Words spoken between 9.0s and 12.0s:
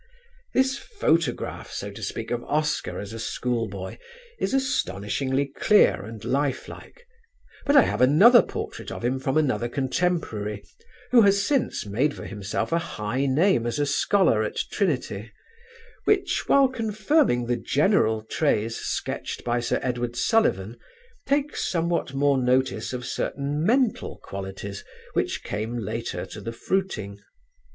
him from another contemporary, who has since